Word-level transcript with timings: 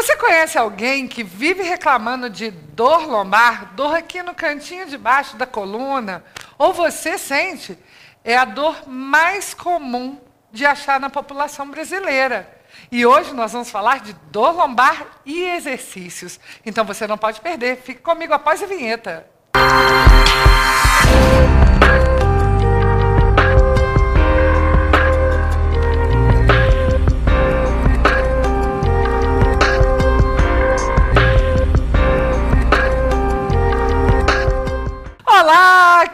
Você 0.00 0.16
conhece 0.16 0.56
alguém 0.56 1.06
que 1.06 1.22
vive 1.22 1.62
reclamando 1.62 2.30
de 2.30 2.50
dor 2.50 3.06
lombar, 3.06 3.74
dor 3.74 3.94
aqui 3.94 4.22
no 4.22 4.34
cantinho 4.34 4.86
de 4.86 4.96
baixo 4.96 5.36
da 5.36 5.44
coluna? 5.44 6.24
Ou 6.56 6.72
você 6.72 7.18
sente? 7.18 7.78
É 8.24 8.34
a 8.34 8.46
dor 8.46 8.88
mais 8.88 9.52
comum 9.52 10.18
de 10.50 10.64
achar 10.64 10.98
na 10.98 11.10
população 11.10 11.68
brasileira. 11.68 12.50
E 12.90 13.04
hoje 13.04 13.34
nós 13.34 13.52
vamos 13.52 13.70
falar 13.70 14.00
de 14.00 14.14
dor 14.30 14.52
lombar 14.52 15.04
e 15.26 15.42
exercícios. 15.42 16.40
Então 16.64 16.82
você 16.86 17.06
não 17.06 17.18
pode 17.18 17.38
perder. 17.42 17.82
Fique 17.82 18.00
comigo 18.00 18.32
após 18.32 18.62
a 18.62 18.66
vinheta. 18.66 19.28
Olá, 19.54 20.29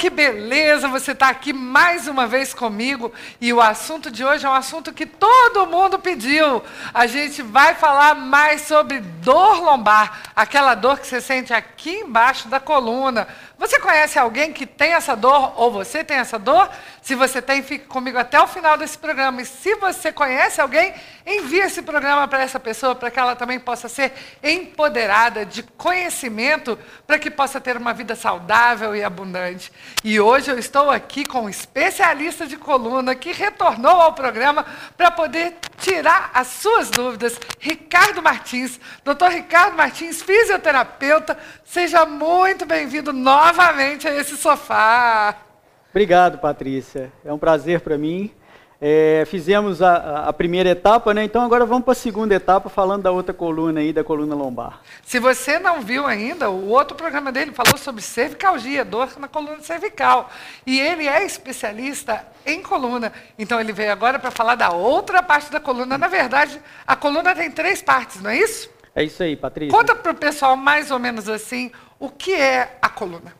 que 0.07 0.11
beleza 0.11 0.87
você 0.87 1.11
está 1.11 1.29
aqui 1.29 1.53
mais 1.53 2.07
uma 2.07 2.29
vez 2.29 2.55
comigo. 2.55 3.13
E 3.41 3.53
o 3.53 3.61
assunto 3.61 4.09
de 4.09 4.25
hoje 4.25 4.47
é 4.47 4.49
um 4.49 4.53
assunto 4.53 4.93
que 4.93 5.05
todo 5.05 5.67
mundo 5.67 5.99
pediu. 5.99 6.63
A 6.95 7.09
gente 7.09 7.43
vai 7.43 7.75
falar 7.75 8.15
mais 8.15 8.63
sobre 8.63 9.01
dor 9.01 9.61
lombar, 9.61 10.31
aquela 10.37 10.77
dor 10.77 11.01
que 11.01 11.09
você 11.09 11.21
sente 11.21 11.53
aqui 11.53 11.91
embaixo 11.91 12.47
da 12.47 12.61
coluna. 12.61 13.27
Você 13.59 13.81
conhece 13.81 14.19
alguém 14.19 14.53
que 14.53 14.67
tem 14.67 14.93
essa 14.93 15.17
dor 15.17 15.55
ou 15.57 15.73
você 15.73 16.05
tem 16.05 16.19
essa 16.19 16.39
dor? 16.39 16.69
Se 17.01 17.15
você 17.15 17.41
tem, 17.41 17.63
fique 17.63 17.87
comigo 17.87 18.19
até 18.19 18.39
o 18.39 18.47
final 18.47 18.77
desse 18.77 18.99
programa. 18.99 19.41
E 19.41 19.47
se 19.47 19.75
você 19.77 20.13
conhece 20.13 20.61
alguém, 20.61 20.93
envie 21.27 21.61
esse 21.61 21.81
programa 21.81 22.29
para 22.29 22.43
essa 22.43 22.61
pessoa 22.61 22.95
para 22.95 23.11
que 23.11 23.19
ela 23.19 23.35
também 23.35 23.59
possa 23.59 23.89
ser 23.89 24.13
empoderada 24.43 25.47
de 25.47 25.63
conhecimento, 25.63 26.79
para 27.07 27.19
que 27.19 27.31
possa 27.31 27.59
ter 27.59 27.79
uma 27.79 27.95
vida 27.95 28.15
saudável 28.15 28.95
e 28.95 29.03
abundante. 29.03 29.73
E 30.05 30.21
hoje 30.21 30.51
eu 30.51 30.59
estou 30.59 30.91
aqui 30.91 31.25
com 31.25 31.43
um 31.43 31.49
especialista 31.49 32.47
de 32.47 32.59
coluna 32.59 33.15
que 33.15 33.33
retornou 33.33 34.03
ao 34.03 34.13
programa 34.13 34.67
para 34.99 35.11
poder 35.11 35.57
tirar 35.79 36.31
as 36.35 36.49
suas 36.49 36.91
dúvidas. 36.91 37.39
Ricardo 37.59 38.23
Martins, 38.23 38.79
doutor 39.03 39.31
Ricardo 39.31 39.77
Martins, 39.77 40.23
fisioterapeuta, 40.23 41.39
seja 41.65 42.05
muito 42.05 42.67
bem-vindo 42.67 43.13
novamente 43.47 44.09
a 44.09 44.15
esse 44.15 44.37
sofá. 44.37 45.37
Obrigado, 45.91 46.39
Patrícia. 46.39 47.13
É 47.25 47.33
um 47.33 47.39
prazer 47.39 47.81
para 47.81 47.97
mim. 47.97 48.31
É, 48.79 49.25
fizemos 49.27 49.81
a, 49.81 50.29
a, 50.29 50.33
primeira 50.33 50.69
etapa, 50.69 51.15
né? 51.15 51.25
Então 51.25 51.43
agora 51.43 51.65
vamos 51.65 51.85
para 51.85 51.93
a 51.93 51.95
segunda 51.95 52.35
etapa, 52.35 52.69
falando 52.69 53.05
da 53.05 53.11
outra 53.11 53.33
coluna 53.33 53.81
aí, 53.81 53.91
da 53.91 54.05
coluna 54.05 54.35
lombar. 54.35 54.83
Se 55.03 55.19
você 55.19 55.59
não 55.59 55.81
viu 55.81 56.07
ainda, 56.07 56.51
o 56.51 56.69
outro 56.69 56.95
programa 56.95 57.33
dele 57.33 57.53
falou 57.53 57.79
sobre 57.79 58.03
cervicalgia, 58.03 58.85
dor 58.85 59.09
na 59.19 59.29
coluna 59.29 59.61
cervical. 59.63 60.29
E 60.67 60.79
ele 60.79 61.09
é 61.09 61.25
especialista 61.25 62.27
em 62.45 62.61
coluna. 62.61 63.11
Então 63.39 63.59
ele 63.59 63.73
veio 63.73 63.93
agora 63.93 64.19
para 64.19 64.31
falar 64.31 64.57
da 64.57 64.71
outra 64.73 65.23
parte 65.23 65.51
da 65.51 65.61
coluna. 65.61 65.97
Na 65.97 66.09
verdade, 66.09 66.61
a 66.87 66.95
coluna 66.95 67.35
tem 67.35 67.51
três 67.51 67.81
partes, 67.81 68.21
não 68.21 68.29
é 68.29 68.37
isso? 68.37 68.69
É 68.95 69.05
isso 69.05 69.23
aí, 69.23 69.37
Patrícia. 69.37 69.77
Conta 69.77 69.95
para 69.95 70.13
o 70.13 70.15
pessoal 70.15 70.57
mais 70.57 70.91
ou 70.91 70.99
menos 70.99 71.29
assim 71.29 71.71
o 71.99 72.09
que 72.09 72.35
é 72.35 72.79
a 72.81 72.89
coluna. 72.89 73.35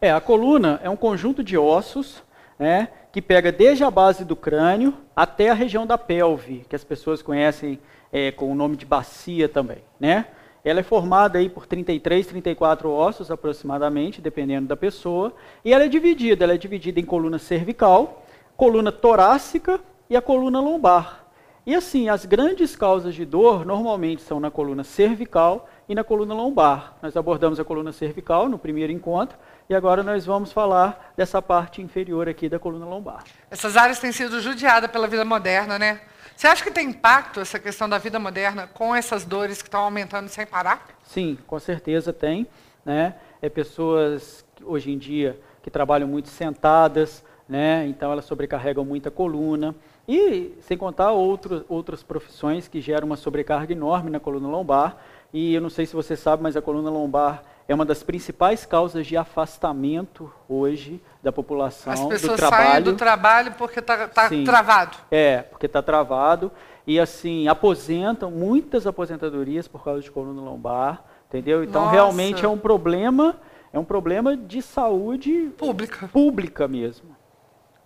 É, 0.00 0.10
a 0.10 0.20
coluna 0.20 0.80
é 0.82 0.90
um 0.90 0.96
conjunto 0.96 1.44
de 1.44 1.56
ossos, 1.56 2.22
né? 2.58 2.88
que 3.12 3.20
pega 3.20 3.52
desde 3.52 3.84
a 3.84 3.90
base 3.90 4.24
do 4.24 4.34
crânio 4.34 4.94
até 5.14 5.50
a 5.50 5.54
região 5.54 5.86
da 5.86 5.98
pelve, 5.98 6.64
que 6.66 6.74
as 6.74 6.82
pessoas 6.82 7.20
conhecem 7.20 7.78
é, 8.10 8.32
com 8.32 8.50
o 8.50 8.54
nome 8.54 8.74
de 8.74 8.86
bacia 8.86 9.48
também, 9.48 9.84
né? 10.00 10.26
Ela 10.64 10.80
é 10.80 10.82
formada 10.82 11.38
aí 11.38 11.48
por 11.48 11.66
33, 11.66 12.26
34 12.26 12.88
ossos 12.88 13.30
aproximadamente, 13.30 14.20
dependendo 14.20 14.68
da 14.68 14.76
pessoa, 14.76 15.34
e 15.64 15.74
ela 15.74 15.84
é 15.84 15.88
dividida, 15.88 16.44
ela 16.44 16.54
é 16.54 16.56
dividida 16.58 17.00
em 17.00 17.04
coluna 17.04 17.38
cervical, 17.38 18.24
coluna 18.56 18.90
torácica 18.90 19.80
e 20.08 20.16
a 20.16 20.22
coluna 20.22 20.60
lombar. 20.60 21.26
E 21.66 21.74
assim, 21.74 22.08
as 22.08 22.24
grandes 22.24 22.74
causas 22.76 23.14
de 23.14 23.24
dor 23.24 23.66
normalmente 23.66 24.22
são 24.22 24.40
na 24.40 24.50
coluna 24.50 24.84
cervical 24.84 25.68
e 25.92 25.94
na 25.94 26.02
coluna 26.02 26.32
lombar. 26.32 26.94
Nós 27.02 27.14
abordamos 27.18 27.60
a 27.60 27.64
coluna 27.64 27.92
cervical 27.92 28.48
no 28.48 28.58
primeiro 28.58 28.90
encontro, 28.90 29.36
e 29.68 29.74
agora 29.74 30.02
nós 30.02 30.24
vamos 30.24 30.50
falar 30.50 31.12
dessa 31.14 31.42
parte 31.42 31.82
inferior 31.82 32.30
aqui 32.30 32.48
da 32.48 32.58
coluna 32.58 32.86
lombar. 32.86 33.24
Essas 33.50 33.76
áreas 33.76 33.98
têm 33.98 34.10
sido 34.10 34.40
judiadas 34.40 34.90
pela 34.90 35.06
vida 35.06 35.22
moderna, 35.22 35.78
né? 35.78 36.00
Você 36.34 36.46
acha 36.46 36.64
que 36.64 36.70
tem 36.70 36.88
impacto 36.88 37.40
essa 37.40 37.58
questão 37.58 37.86
da 37.86 37.98
vida 37.98 38.18
moderna 38.18 38.66
com 38.72 38.96
essas 38.96 39.26
dores 39.26 39.60
que 39.60 39.68
estão 39.68 39.82
aumentando 39.82 40.30
sem 40.30 40.46
parar? 40.46 40.82
Sim, 41.04 41.36
com 41.46 41.58
certeza 41.58 42.10
tem. 42.10 42.46
Né? 42.86 43.14
É 43.42 43.50
pessoas 43.50 44.46
hoje 44.64 44.90
em 44.90 44.96
dia 44.96 45.38
que 45.62 45.70
trabalham 45.70 46.08
muito 46.08 46.30
sentadas, 46.30 47.22
né? 47.46 47.86
então 47.86 48.10
elas 48.10 48.24
sobrecarregam 48.24 48.82
muito 48.82 49.08
a 49.08 49.12
coluna. 49.12 49.74
E 50.08 50.54
sem 50.62 50.76
contar 50.78 51.12
outro, 51.12 51.66
outras 51.68 52.02
profissões 52.02 52.66
que 52.66 52.80
geram 52.80 53.06
uma 53.06 53.16
sobrecarga 53.16 53.72
enorme 53.72 54.10
na 54.10 54.18
coluna 54.18 54.48
lombar. 54.48 54.96
E 55.32 55.54
eu 55.54 55.60
não 55.60 55.70
sei 55.70 55.86
se 55.86 55.94
você 55.94 56.14
sabe, 56.14 56.42
mas 56.42 56.56
a 56.56 56.62
coluna 56.62 56.90
lombar 56.90 57.42
é 57.66 57.74
uma 57.74 57.84
das 57.84 58.02
principais 58.02 58.66
causas 58.66 59.06
de 59.06 59.16
afastamento 59.16 60.32
hoje 60.48 61.02
da 61.22 61.32
população 61.32 61.92
As 61.92 62.00
pessoas 62.00 62.32
do 62.32 62.36
trabalho. 62.36 62.70
saem 62.70 62.82
do 62.82 62.94
trabalho 62.94 63.52
porque 63.52 63.78
está 63.78 64.08
tá 64.08 64.28
travado. 64.44 64.96
É, 65.10 65.42
porque 65.42 65.66
está 65.66 65.80
travado. 65.80 66.52
E 66.86 66.98
assim, 66.98 67.48
aposentam, 67.48 68.30
muitas 68.30 68.86
aposentadorias 68.86 69.68
por 69.68 69.84
causa 69.84 70.02
de 70.02 70.10
coluna 70.10 70.42
lombar, 70.42 71.04
entendeu? 71.28 71.62
Então 71.62 71.82
Nossa. 71.82 71.94
realmente 71.94 72.44
é 72.44 72.48
um 72.48 72.58
problema, 72.58 73.36
é 73.72 73.78
um 73.78 73.84
problema 73.84 74.36
de 74.36 74.60
saúde 74.60 75.50
pública. 75.56 76.08
Pública 76.08 76.68
mesmo. 76.68 77.16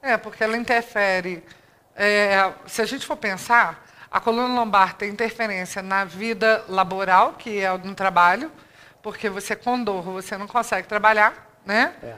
É, 0.03 0.17
porque 0.17 0.43
ela 0.43 0.57
interfere. 0.57 1.45
É, 1.95 2.53
se 2.67 2.83
a 2.83 2.87
gente 2.87 3.07
for 3.07 3.17
pensar, 3.17 3.86
a 4.11 4.21
coluna 4.21 4.55
lombar 4.55 4.95
tem 4.95 5.11
interferência 5.11 5.83
na 5.83 6.05
vida 6.05 6.65
laboral, 6.69 7.35
que 7.35 7.61
é 7.61 7.77
no 7.79 7.95
trabalho, 7.95 8.51
porque 9.03 9.29
você 9.29 9.55
com 9.57 9.83
dor 9.83 10.03
você 10.03 10.37
não 10.37 10.47
consegue 10.47 10.87
trabalhar, 10.89 11.59
né? 11.65 11.95
É. 12.03 12.15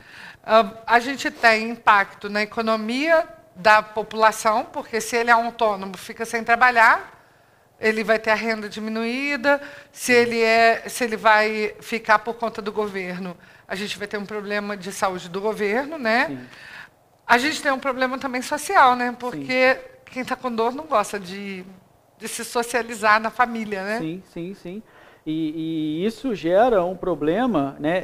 Uh, 0.48 0.76
a 0.86 0.98
gente 1.00 1.30
tem 1.30 1.70
impacto 1.70 2.30
na 2.30 2.42
economia 2.42 3.26
da 3.54 3.82
população, 3.82 4.64
porque 4.64 5.00
se 5.00 5.16
ele 5.16 5.30
é 5.30 5.32
autônomo, 5.32 5.96
fica 5.96 6.24
sem 6.24 6.44
trabalhar, 6.44 7.18
ele 7.80 8.02
vai 8.02 8.18
ter 8.18 8.30
a 8.30 8.34
renda 8.34 8.68
diminuída. 8.68 9.60
Se 9.92 10.12
ele 10.12 10.40
é, 10.40 10.84
se 10.88 11.04
ele 11.04 11.16
vai 11.16 11.74
ficar 11.80 12.20
por 12.20 12.34
conta 12.34 12.62
do 12.62 12.72
governo, 12.72 13.36
a 13.66 13.74
gente 13.74 13.98
vai 13.98 14.08
ter 14.08 14.16
um 14.16 14.26
problema 14.26 14.76
de 14.76 14.92
saúde 14.92 15.28
do 15.28 15.40
governo, 15.40 15.98
né? 15.98 16.26
Sim. 16.28 16.46
A 17.26 17.36
gente 17.36 17.60
tem 17.60 17.70
um 17.70 17.78
problema 17.78 18.18
também 18.18 18.40
social, 18.40 18.96
né? 18.96 19.14
Porque 19.18 19.74
sim. 19.74 19.97
Quem 20.08 20.22
está 20.22 20.36
com 20.36 20.54
dor 20.54 20.74
não 20.74 20.84
gosta 20.84 21.18
de, 21.18 21.64
de 22.18 22.28
se 22.28 22.44
socializar 22.44 23.20
na 23.20 23.30
família, 23.30 23.84
né? 23.84 23.98
Sim, 23.98 24.22
sim, 24.32 24.54
sim. 24.54 24.82
E, 25.26 26.00
e, 26.00 26.06
isso 26.06 26.34
gera 26.34 26.82
um 26.84 26.96
problema, 26.96 27.76
né? 27.78 28.02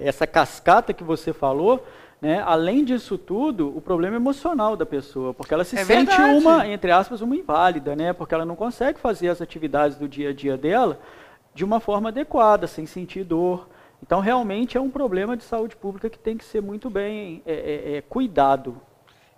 essa 0.00 0.26
cascata 0.26 0.94
que 0.94 1.04
você 1.04 1.32
falou, 1.32 1.86
né? 2.22 2.42
além 2.46 2.84
disso 2.84 3.18
tudo, 3.18 3.76
o 3.76 3.80
problema 3.82 4.16
emocional 4.16 4.74
da 4.74 4.86
pessoa, 4.86 5.34
porque 5.34 5.52
ela 5.52 5.64
se 5.64 5.76
é 5.76 5.84
sente 5.84 6.06
verdade. 6.06 6.38
uma, 6.38 6.66
entre 6.66 6.90
aspas, 6.90 7.20
uma 7.20 7.36
inválida, 7.36 7.94
né? 7.94 8.14
porque 8.14 8.34
ela 8.34 8.46
não 8.46 8.56
consegue 8.56 8.98
fazer 8.98 9.28
as 9.28 9.42
atividades 9.42 9.98
do 9.98 10.08
dia 10.08 10.30
a 10.30 10.32
dia 10.32 10.56
dela 10.56 10.98
de 11.54 11.64
uma 11.64 11.80
forma 11.80 12.08
adequada, 12.08 12.66
sem 12.66 12.86
sentir 12.86 13.24
dor. 13.24 13.68
Então, 14.02 14.20
realmente 14.20 14.78
é 14.78 14.80
um 14.80 14.90
problema 14.90 15.36
de 15.36 15.44
saúde 15.44 15.76
pública 15.76 16.08
que 16.08 16.18
tem 16.18 16.36
que 16.36 16.44
ser 16.44 16.62
muito 16.62 16.88
bem 16.88 17.42
é, 17.44 17.52
é, 17.52 17.96
é 17.96 18.00
cuidado. 18.00 18.80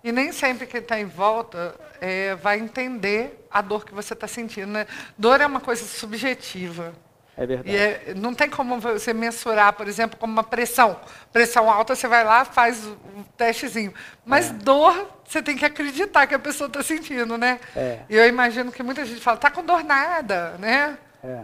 E 0.05 0.11
nem 0.11 0.31
sempre 0.31 0.67
quem 0.67 0.81
está 0.81 0.99
em 0.99 1.05
volta 1.05 1.73
é, 1.99 2.35
vai 2.35 2.59
entender 2.59 3.43
a 3.49 3.59
dor 3.59 3.83
que 3.83 3.91
você 3.91 4.13
está 4.13 4.27
sentindo. 4.27 4.67
Né? 4.71 4.85
Dor 5.17 5.41
é 5.41 5.47
uma 5.47 5.59
coisa 5.59 5.83
subjetiva. 5.83 6.93
É 7.35 7.43
verdade. 7.43 7.75
É, 7.75 8.13
não 8.15 8.31
tem 8.31 8.47
como 8.47 8.79
você 8.79 9.11
mensurar, 9.15 9.73
por 9.73 9.87
exemplo, 9.87 10.15
como 10.19 10.31
uma 10.31 10.43
pressão. 10.43 10.95
Pressão 11.33 11.71
alta, 11.71 11.95
você 11.95 12.07
vai 12.07 12.23
lá, 12.23 12.45
faz 12.45 12.85
o 12.85 12.95
testezinho. 13.35 13.91
Mas 14.23 14.51
é. 14.51 14.53
dor, 14.53 15.09
você 15.25 15.41
tem 15.41 15.57
que 15.57 15.65
acreditar 15.65 16.27
que 16.27 16.35
a 16.35 16.39
pessoa 16.39 16.67
está 16.67 16.83
sentindo, 16.83 17.35
né? 17.35 17.59
É. 17.75 18.01
E 18.07 18.15
eu 18.15 18.27
imagino 18.27 18.71
que 18.71 18.83
muita 18.83 19.03
gente 19.05 19.21
fala, 19.21 19.37
está 19.37 19.49
com 19.49 19.65
dor 19.65 19.83
nada, 19.83 20.51
né? 20.59 20.99
É. 21.23 21.41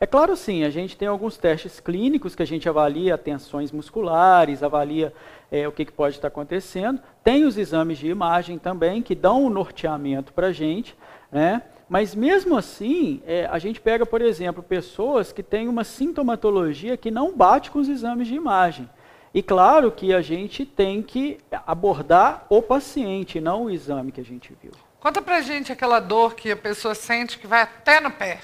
É 0.00 0.06
claro 0.06 0.36
sim, 0.36 0.62
a 0.62 0.70
gente 0.70 0.96
tem 0.96 1.08
alguns 1.08 1.36
testes 1.36 1.80
clínicos 1.80 2.34
que 2.36 2.42
a 2.42 2.46
gente 2.46 2.68
avalia 2.68 3.18
tensões 3.18 3.72
musculares, 3.72 4.62
avalia 4.62 5.12
é, 5.50 5.66
o 5.66 5.72
que, 5.72 5.84
que, 5.84 5.92
pode 5.92 6.16
estar 6.16 6.28
acontecendo. 6.28 7.00
Tem 7.24 7.44
os 7.44 7.56
exames 7.56 7.98
de 7.98 8.08
imagem 8.08 8.58
também 8.58 9.02
que 9.02 9.14
dão 9.14 9.44
um 9.44 9.50
norteamento 9.50 10.32
para 10.32 10.48
a 10.48 10.52
gente, 10.52 10.96
né? 11.30 11.62
Mas 11.88 12.14
mesmo 12.14 12.56
assim, 12.56 13.22
é, 13.26 13.46
a 13.46 13.58
gente 13.58 13.80
pega, 13.80 14.04
por 14.04 14.20
exemplo, 14.20 14.62
pessoas 14.62 15.32
que 15.32 15.42
têm 15.42 15.68
uma 15.68 15.84
sintomatologia 15.84 16.98
que 16.98 17.10
não 17.10 17.34
bate 17.34 17.70
com 17.70 17.78
os 17.78 17.88
exames 17.88 18.28
de 18.28 18.34
imagem. 18.34 18.88
E 19.32 19.42
claro 19.42 19.90
que 19.90 20.12
a 20.12 20.20
gente 20.20 20.66
tem 20.66 21.02
que 21.02 21.38
abordar 21.66 22.46
o 22.48 22.60
paciente, 22.60 23.40
não 23.40 23.64
o 23.64 23.70
exame 23.70 24.12
que 24.12 24.20
a 24.20 24.24
gente 24.24 24.54
viu. 24.60 24.72
Conta 25.00 25.22
pra 25.22 25.40
gente 25.40 25.72
aquela 25.72 26.00
dor 26.00 26.34
que 26.34 26.50
a 26.50 26.56
pessoa 26.56 26.94
sente 26.94 27.38
que 27.38 27.46
vai 27.46 27.62
até 27.62 28.00
no 28.00 28.10
pé. 28.10 28.40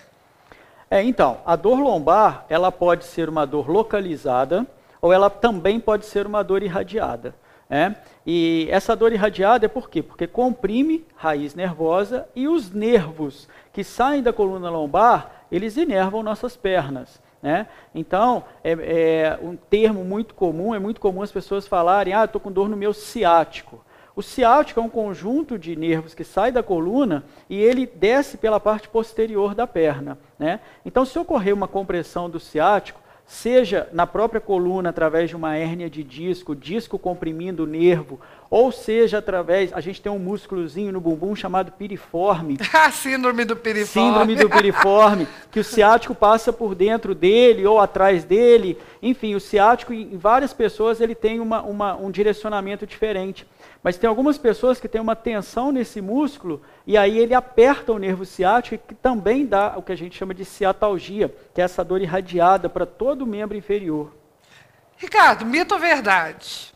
É, 0.90 1.02
então, 1.02 1.40
a 1.44 1.56
dor 1.56 1.80
lombar, 1.80 2.46
ela 2.48 2.70
pode 2.70 3.04
ser 3.04 3.28
uma 3.28 3.46
dor 3.46 3.68
localizada 3.68 4.66
ou 5.04 5.12
ela 5.12 5.28
também 5.28 5.78
pode 5.78 6.06
ser 6.06 6.26
uma 6.26 6.42
dor 6.42 6.62
irradiada. 6.62 7.34
Né? 7.68 7.94
E 8.26 8.66
essa 8.70 8.96
dor 8.96 9.12
irradiada 9.12 9.66
é 9.66 9.68
por 9.68 9.90
quê? 9.90 10.02
Porque 10.02 10.26
comprime 10.26 11.04
raiz 11.14 11.54
nervosa 11.54 12.26
e 12.34 12.48
os 12.48 12.72
nervos 12.72 13.46
que 13.70 13.84
saem 13.84 14.22
da 14.22 14.32
coluna 14.32 14.70
lombar, 14.70 15.44
eles 15.52 15.76
inervam 15.76 16.22
nossas 16.22 16.56
pernas. 16.56 17.20
Né? 17.42 17.66
Então, 17.94 18.44
é, 18.64 18.72
é, 18.72 19.38
um 19.42 19.56
termo 19.56 20.02
muito 20.06 20.34
comum, 20.34 20.74
é 20.74 20.78
muito 20.78 21.02
comum 21.02 21.20
as 21.20 21.30
pessoas 21.30 21.68
falarem, 21.68 22.14
ah, 22.14 22.24
estou 22.24 22.40
com 22.40 22.50
dor 22.50 22.70
no 22.70 22.76
meu 22.76 22.94
ciático. 22.94 23.84
O 24.16 24.22
ciático 24.22 24.80
é 24.80 24.82
um 24.82 24.88
conjunto 24.88 25.58
de 25.58 25.76
nervos 25.76 26.14
que 26.14 26.24
sai 26.24 26.50
da 26.50 26.62
coluna 26.62 27.24
e 27.50 27.60
ele 27.60 27.84
desce 27.84 28.38
pela 28.38 28.58
parte 28.58 28.88
posterior 28.88 29.54
da 29.54 29.66
perna. 29.66 30.16
Né? 30.38 30.60
Então, 30.82 31.04
se 31.04 31.18
ocorrer 31.18 31.52
uma 31.52 31.68
compressão 31.68 32.30
do 32.30 32.40
ciático, 32.40 33.03
seja 33.26 33.88
na 33.92 34.06
própria 34.06 34.40
coluna 34.40 34.90
através 34.90 35.30
de 35.30 35.36
uma 35.36 35.56
hérnia 35.56 35.88
de 35.88 36.02
disco, 36.02 36.54
disco 36.54 36.98
comprimindo 36.98 37.64
o 37.64 37.66
nervo, 37.66 38.20
ou 38.54 38.70
seja 38.70 39.18
através, 39.18 39.72
a 39.72 39.80
gente 39.80 40.00
tem 40.00 40.12
um 40.12 40.18
músculozinho 40.20 40.92
no 40.92 41.00
bumbum 41.00 41.34
chamado 41.34 41.72
piriforme. 41.72 42.56
A 42.72 42.88
síndrome 42.94 43.44
do 43.44 43.56
piriforme. 43.56 44.08
Síndrome 44.08 44.36
do 44.36 44.48
piriforme, 44.48 45.26
que 45.50 45.58
o 45.58 45.64
ciático 45.64 46.14
passa 46.14 46.52
por 46.52 46.72
dentro 46.72 47.16
dele 47.16 47.66
ou 47.66 47.80
atrás 47.80 48.22
dele. 48.22 48.78
Enfim, 49.02 49.34
o 49.34 49.40
ciático 49.40 49.92
em 49.92 50.16
várias 50.16 50.52
pessoas 50.52 51.00
ele 51.00 51.16
tem 51.16 51.40
uma, 51.40 51.62
uma, 51.62 51.96
um 51.96 52.12
direcionamento 52.12 52.86
diferente. 52.86 53.44
Mas 53.82 53.96
tem 53.96 54.08
algumas 54.08 54.38
pessoas 54.38 54.78
que 54.78 54.88
têm 54.88 55.00
uma 55.00 55.16
tensão 55.16 55.72
nesse 55.72 56.00
músculo 56.00 56.62
e 56.86 56.96
aí 56.96 57.18
ele 57.18 57.34
aperta 57.34 57.92
o 57.92 57.98
nervo 57.98 58.24
ciático, 58.24 58.86
que 58.86 58.94
também 58.94 59.44
dá 59.44 59.74
o 59.76 59.82
que 59.82 59.90
a 59.90 59.96
gente 59.96 60.16
chama 60.16 60.32
de 60.32 60.44
ciatalgia, 60.44 61.34
que 61.52 61.60
é 61.60 61.64
essa 61.64 61.82
dor 61.82 62.00
irradiada 62.00 62.68
para 62.68 62.86
todo 62.86 63.22
o 63.22 63.26
membro 63.26 63.56
inferior. 63.56 64.14
Ricardo, 64.96 65.44
mito 65.44 65.74
ou 65.74 65.80
verdade? 65.80 66.72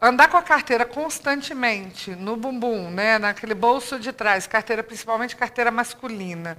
Andar 0.00 0.28
com 0.28 0.36
a 0.36 0.42
carteira 0.42 0.84
constantemente 0.84 2.12
no 2.12 2.36
bumbum, 2.36 2.88
né, 2.88 3.18
naquele 3.18 3.54
bolso 3.54 3.98
de 3.98 4.12
trás, 4.12 4.46
carteira 4.46 4.82
principalmente 4.82 5.34
carteira 5.34 5.72
masculina, 5.72 6.56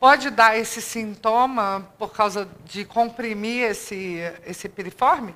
pode 0.00 0.30
dar 0.30 0.58
esse 0.58 0.82
sintoma 0.82 1.86
por 1.96 2.12
causa 2.12 2.48
de 2.64 2.84
comprimir 2.84 3.70
esse, 3.70 4.18
esse 4.44 4.68
piriforme? 4.68 5.32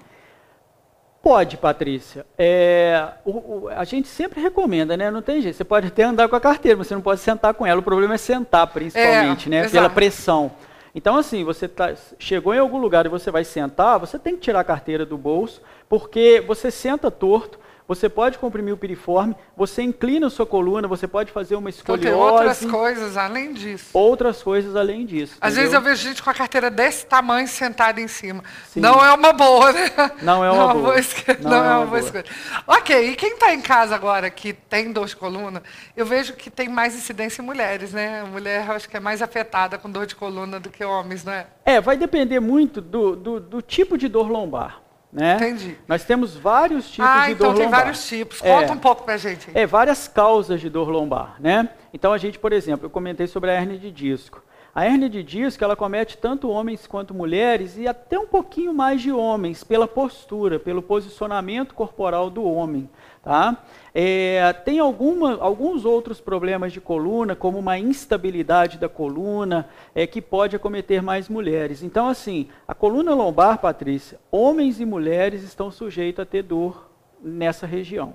Pode, 1.22 1.56
Patrícia. 1.56 2.26
É, 2.36 3.08
o, 3.24 3.30
o, 3.30 3.68
a 3.68 3.84
gente 3.84 4.08
sempre 4.08 4.40
recomenda, 4.40 4.96
né? 4.96 5.10
Não 5.10 5.22
tem 5.22 5.40
jeito. 5.40 5.56
Você 5.56 5.64
pode 5.64 5.88
até 5.88 6.04
andar 6.04 6.28
com 6.28 6.36
a 6.36 6.40
carteira, 6.40 6.78
mas 6.78 6.86
você 6.86 6.94
não 6.94 7.02
pode 7.02 7.20
sentar 7.20 7.54
com 7.54 7.66
ela. 7.66 7.80
O 7.80 7.82
problema 7.82 8.14
é 8.14 8.18
sentar, 8.18 8.66
principalmente, 8.68 9.48
é, 9.48 9.50
né? 9.50 9.58
Exato. 9.58 9.72
Pela 9.72 9.90
pressão. 9.90 10.52
Então, 10.94 11.16
assim, 11.16 11.44
você 11.44 11.68
tá, 11.68 11.94
chegou 12.18 12.54
em 12.54 12.58
algum 12.58 12.78
lugar 12.78 13.06
e 13.06 13.08
você 13.08 13.30
vai 13.30 13.44
sentar, 13.44 13.98
você 13.98 14.18
tem 14.18 14.34
que 14.34 14.40
tirar 14.40 14.60
a 14.60 14.64
carteira 14.64 15.04
do 15.04 15.18
bolso, 15.18 15.60
porque 15.88 16.42
você 16.46 16.70
senta 16.70 17.10
torto, 17.10 17.58
você 17.88 18.08
pode 18.08 18.38
comprimir 18.38 18.74
o 18.74 18.76
piriforme, 18.76 19.36
você 19.56 19.80
inclina 19.80 20.26
a 20.26 20.30
sua 20.30 20.44
coluna, 20.44 20.88
você 20.88 21.06
pode 21.06 21.30
fazer 21.30 21.54
uma 21.54 21.70
escoliose. 21.70 22.08
Então, 22.08 22.18
tem 22.18 22.32
outras 22.32 22.64
coisas 22.64 23.16
além 23.16 23.52
disso. 23.52 23.90
Outras 23.92 24.42
coisas 24.42 24.74
além 24.74 25.06
disso. 25.06 25.36
Às 25.40 25.52
entendeu? 25.52 25.62
vezes 25.62 25.74
eu 25.74 25.80
vejo 25.80 26.02
gente 26.02 26.22
com 26.22 26.28
a 26.28 26.34
carteira 26.34 26.68
desse 26.68 27.06
tamanho 27.06 27.46
sentada 27.46 28.00
em 28.00 28.08
cima. 28.08 28.42
Sim. 28.68 28.80
Não 28.80 29.04
é 29.04 29.12
uma 29.12 29.32
boa, 29.32 29.72
né? 29.72 29.90
Não 30.20 30.44
é 30.44 30.50
uma, 30.50 30.64
não 30.64 30.70
é 30.70 30.74
boa. 30.74 30.82
boa 30.82 31.38
não, 31.40 31.50
não, 31.50 31.64
é, 31.64 31.68
é 31.68 31.76
uma, 31.76 31.86
boa 31.86 32.00
escolha. 32.00 32.24
Ok, 32.66 33.10
e 33.10 33.14
quem 33.14 33.34
está 33.34 33.54
em 33.54 33.60
casa 33.60 33.94
agora 33.94 34.28
que 34.30 34.52
tem 34.52 34.92
dor 34.92 35.06
de 35.06 35.14
coluna, 35.14 35.62
eu 35.96 36.04
vejo 36.04 36.32
que 36.32 36.50
tem 36.50 36.68
mais 36.68 36.96
incidência 36.96 37.40
em 37.40 37.44
mulheres, 37.44 37.92
né? 37.92 38.22
A 38.22 38.26
mulher, 38.26 38.66
eu 38.66 38.72
acho 38.72 38.88
que 38.88 38.96
é 38.96 39.00
mais 39.00 39.22
afetada 39.22 39.78
com 39.78 39.88
dor 39.88 40.06
de 40.06 40.16
coluna 40.16 40.58
do 40.58 40.70
que 40.70 40.84
homens, 40.84 41.22
não 41.22 41.32
é? 41.32 41.46
É, 41.64 41.80
vai 41.80 41.96
depender 41.96 42.40
muito 42.40 42.80
do, 42.80 43.14
do, 43.14 43.40
do 43.40 43.62
tipo 43.62 43.96
de 43.96 44.08
dor 44.08 44.28
lombar. 44.28 44.85
Né? 45.12 45.36
Entendi. 45.36 45.78
Nós 45.88 46.04
temos 46.04 46.34
vários 46.36 46.90
tipos 46.90 47.08
ah, 47.08 47.26
de 47.26 47.32
então 47.32 47.52
dor 47.52 47.52
lombar. 47.52 47.60
Ah, 47.60 47.62
então 47.62 47.70
tem 47.70 47.70
vários 47.70 48.06
tipos. 48.06 48.40
Conta 48.40 48.64
é, 48.64 48.72
um 48.72 48.78
pouco 48.78 49.04
para 49.04 49.14
a 49.14 49.16
gente. 49.16 49.48
É, 49.54 49.66
várias 49.66 50.08
causas 50.08 50.60
de 50.60 50.68
dor 50.68 50.88
lombar, 50.88 51.36
né? 51.40 51.70
Então 51.92 52.12
a 52.12 52.18
gente, 52.18 52.38
por 52.38 52.52
exemplo, 52.52 52.86
eu 52.86 52.90
comentei 52.90 53.26
sobre 53.26 53.50
a 53.50 53.54
hernia 53.54 53.78
de 53.78 53.90
disco. 53.90 54.42
A 54.76 54.84
hernia 54.84 55.08
de 55.08 55.22
disco, 55.22 55.64
ela 55.64 55.74
comete 55.74 56.18
tanto 56.18 56.50
homens 56.50 56.86
quanto 56.86 57.14
mulheres 57.14 57.78
e 57.78 57.88
até 57.88 58.18
um 58.18 58.26
pouquinho 58.26 58.74
mais 58.74 59.00
de 59.00 59.10
homens, 59.10 59.64
pela 59.64 59.88
postura, 59.88 60.60
pelo 60.60 60.82
posicionamento 60.82 61.74
corporal 61.74 62.28
do 62.28 62.44
homem. 62.44 62.86
Tá? 63.22 63.56
É, 63.94 64.52
tem 64.52 64.78
alguma, 64.78 65.38
alguns 65.40 65.86
outros 65.86 66.20
problemas 66.20 66.74
de 66.74 66.80
coluna, 66.82 67.34
como 67.34 67.58
uma 67.58 67.78
instabilidade 67.78 68.76
da 68.76 68.86
coluna, 68.86 69.66
é, 69.94 70.06
que 70.06 70.20
pode 70.20 70.54
acometer 70.54 71.00
mais 71.00 71.26
mulheres. 71.26 71.82
Então, 71.82 72.06
assim, 72.06 72.46
a 72.68 72.74
coluna 72.74 73.14
lombar, 73.14 73.56
Patrícia, 73.56 74.20
homens 74.30 74.78
e 74.78 74.84
mulheres 74.84 75.42
estão 75.42 75.70
sujeitos 75.70 76.22
a 76.22 76.26
ter 76.26 76.42
dor 76.42 76.90
nessa 77.22 77.66
região. 77.66 78.14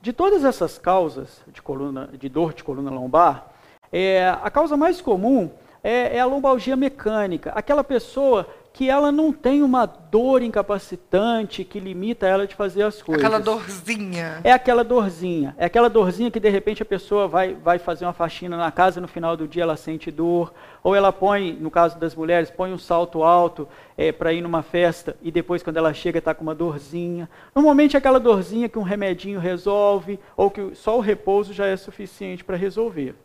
De 0.00 0.14
todas 0.14 0.42
essas 0.42 0.78
causas 0.78 1.42
de, 1.48 1.60
coluna, 1.60 2.08
de 2.14 2.30
dor 2.30 2.54
de 2.54 2.64
coluna 2.64 2.90
lombar, 2.90 3.52
é, 3.92 4.26
a 4.42 4.50
causa 4.50 4.74
mais 4.74 5.02
comum 5.02 5.50
é, 5.82 6.16
é 6.16 6.20
a 6.20 6.26
lombalgia 6.26 6.76
mecânica. 6.76 7.50
Aquela 7.54 7.84
pessoa 7.84 8.46
que 8.78 8.88
ela 8.88 9.10
não 9.10 9.32
tem 9.32 9.60
uma 9.60 9.86
dor 9.86 10.40
incapacitante 10.40 11.64
que 11.64 11.80
limita 11.80 12.28
ela 12.28 12.46
de 12.46 12.54
fazer 12.54 12.82
as 12.82 13.02
coisas. 13.02 13.24
Aquela 13.24 13.40
dorzinha. 13.40 14.40
É 14.44 14.52
aquela 14.52 14.84
dorzinha. 14.84 15.52
É 15.58 15.64
aquela 15.64 15.90
dorzinha 15.90 16.30
que 16.30 16.38
de 16.38 16.48
repente 16.48 16.80
a 16.80 16.86
pessoa 16.86 17.26
vai, 17.26 17.54
vai 17.54 17.80
fazer 17.80 18.04
uma 18.04 18.12
faxina 18.12 18.56
na 18.56 18.70
casa, 18.70 19.00
no 19.00 19.08
final 19.08 19.36
do 19.36 19.48
dia 19.48 19.64
ela 19.64 19.76
sente 19.76 20.12
dor. 20.12 20.54
Ou 20.80 20.94
ela 20.94 21.12
põe, 21.12 21.52
no 21.54 21.72
caso 21.72 21.98
das 21.98 22.14
mulheres, 22.14 22.52
põe 22.52 22.72
um 22.72 22.78
salto 22.78 23.24
alto 23.24 23.66
é, 23.96 24.12
para 24.12 24.32
ir 24.32 24.42
numa 24.42 24.62
festa 24.62 25.16
e 25.20 25.32
depois 25.32 25.60
quando 25.60 25.78
ela 25.78 25.92
chega 25.92 26.20
está 26.20 26.32
com 26.32 26.44
uma 26.44 26.54
dorzinha. 26.54 27.28
Normalmente 27.52 27.96
é 27.96 27.98
aquela 27.98 28.20
dorzinha 28.20 28.68
que 28.68 28.78
um 28.78 28.82
remedinho 28.82 29.40
resolve 29.40 30.20
ou 30.36 30.52
que 30.52 30.76
só 30.76 30.96
o 30.96 31.00
repouso 31.00 31.52
já 31.52 31.66
é 31.66 31.76
suficiente 31.76 32.44
para 32.44 32.56
resolver. 32.56 33.16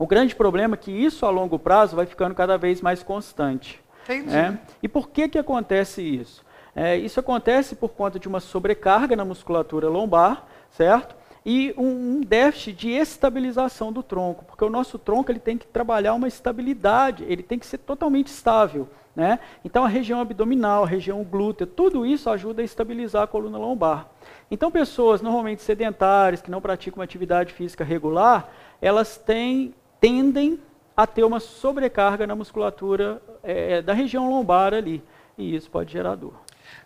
O 0.00 0.06
grande 0.06 0.34
problema 0.34 0.76
é 0.76 0.78
que 0.78 0.90
isso 0.90 1.26
a 1.26 1.30
longo 1.30 1.58
prazo 1.58 1.94
vai 1.94 2.06
ficando 2.06 2.34
cada 2.34 2.56
vez 2.56 2.80
mais 2.80 3.02
constante. 3.02 3.78
Entendi. 4.04 4.34
É? 4.34 4.58
E 4.82 4.88
por 4.88 5.10
que, 5.10 5.28
que 5.28 5.38
acontece 5.38 6.00
isso? 6.00 6.42
É, 6.74 6.96
isso 6.96 7.20
acontece 7.20 7.76
por 7.76 7.90
conta 7.90 8.18
de 8.18 8.26
uma 8.26 8.40
sobrecarga 8.40 9.14
na 9.14 9.26
musculatura 9.26 9.90
lombar, 9.90 10.46
certo? 10.70 11.14
E 11.44 11.74
um, 11.76 12.16
um, 12.16 12.20
déficit 12.22 12.72
de 12.78 12.90
estabilização 12.92 13.92
do 13.92 14.02
tronco, 14.02 14.42
porque 14.46 14.64
o 14.64 14.70
nosso 14.70 14.98
tronco 14.98 15.30
ele 15.30 15.38
tem 15.38 15.58
que 15.58 15.66
trabalhar 15.66 16.14
uma 16.14 16.28
estabilidade, 16.28 17.22
ele 17.28 17.42
tem 17.42 17.58
que 17.58 17.66
ser 17.66 17.76
totalmente 17.76 18.28
estável. 18.28 18.88
Né? 19.14 19.38
Então 19.62 19.84
a 19.84 19.88
região 19.88 20.18
abdominal, 20.18 20.84
a 20.84 20.86
região 20.86 21.22
glútea, 21.22 21.66
tudo 21.66 22.06
isso 22.06 22.30
ajuda 22.30 22.62
a 22.62 22.64
estabilizar 22.64 23.24
a 23.24 23.26
coluna 23.26 23.58
lombar. 23.58 24.08
Então 24.50 24.70
pessoas 24.70 25.20
normalmente 25.20 25.60
sedentárias, 25.60 26.40
que 26.40 26.50
não 26.50 26.62
praticam 26.62 27.00
uma 27.00 27.04
atividade 27.04 27.52
física 27.52 27.84
regular, 27.84 28.48
elas 28.80 29.18
têm 29.18 29.74
tendem 30.00 30.58
a 30.96 31.06
ter 31.06 31.24
uma 31.24 31.40
sobrecarga 31.40 32.26
na 32.26 32.34
musculatura 32.34 33.22
é, 33.42 33.82
da 33.82 33.92
região 33.92 34.28
lombar 34.28 34.74
ali. 34.74 35.02
E 35.36 35.54
isso 35.54 35.70
pode 35.70 35.92
gerar 35.92 36.14
dor. 36.14 36.34